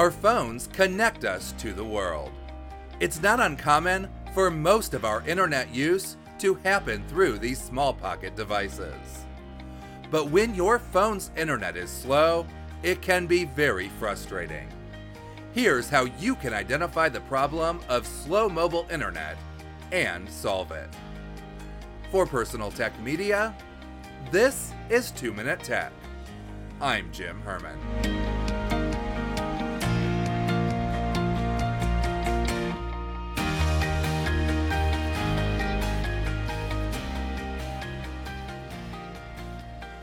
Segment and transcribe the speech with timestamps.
[0.00, 2.30] Our phones connect us to the world.
[3.00, 8.34] It's not uncommon for most of our internet use to happen through these small pocket
[8.34, 9.26] devices.
[10.10, 12.46] But when your phone's internet is slow,
[12.82, 14.68] it can be very frustrating.
[15.52, 19.36] Here's how you can identify the problem of slow mobile internet
[19.92, 20.88] and solve it.
[22.10, 23.54] For Personal Tech Media,
[24.30, 25.92] this is 2 Minute Tech.
[26.80, 28.39] I'm Jim Herman.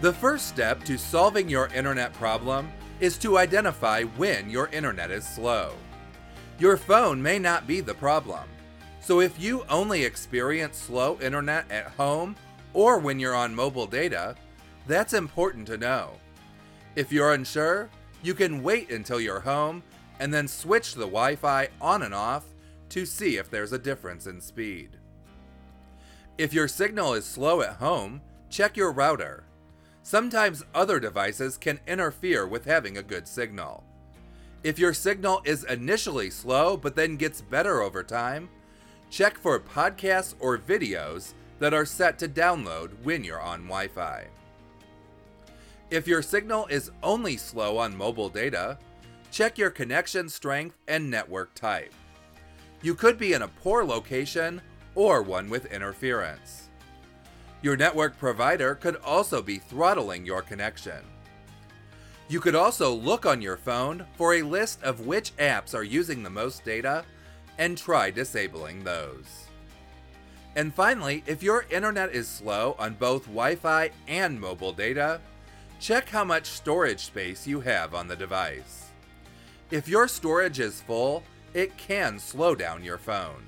[0.00, 2.70] The first step to solving your internet problem
[3.00, 5.72] is to identify when your internet is slow.
[6.60, 8.48] Your phone may not be the problem.
[9.00, 12.36] So if you only experience slow internet at home
[12.74, 14.36] or when you're on mobile data,
[14.86, 16.12] that's important to know.
[16.94, 17.90] If you're unsure,
[18.22, 19.82] you can wait until you're home
[20.20, 22.44] and then switch the Wi Fi on and off
[22.90, 24.90] to see if there's a difference in speed.
[26.36, 29.44] If your signal is slow at home, check your router.
[30.08, 33.84] Sometimes other devices can interfere with having a good signal.
[34.64, 38.48] If your signal is initially slow but then gets better over time,
[39.10, 44.28] check for podcasts or videos that are set to download when you're on Wi Fi.
[45.90, 48.78] If your signal is only slow on mobile data,
[49.30, 51.92] check your connection strength and network type.
[52.80, 54.62] You could be in a poor location
[54.94, 56.67] or one with interference.
[57.60, 61.04] Your network provider could also be throttling your connection.
[62.28, 66.22] You could also look on your phone for a list of which apps are using
[66.22, 67.04] the most data
[67.56, 69.46] and try disabling those.
[70.54, 75.20] And finally, if your internet is slow on both Wi Fi and mobile data,
[75.80, 78.90] check how much storage space you have on the device.
[79.70, 81.22] If your storage is full,
[81.54, 83.42] it can slow down your phone.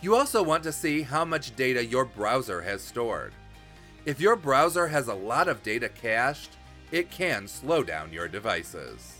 [0.00, 3.32] You also want to see how much data your browser has stored.
[4.04, 6.50] If your browser has a lot of data cached,
[6.92, 9.14] it can slow down your devices.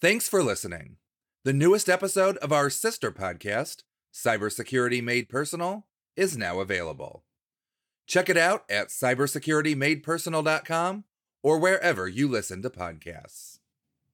[0.00, 0.96] Thanks for listening.
[1.44, 5.86] The newest episode of our sister podcast, Cybersecurity Made Personal,
[6.16, 7.24] is now available.
[8.10, 11.04] Check it out at cybersecuritymadepersonal.com
[11.44, 13.59] or wherever you listen to podcasts.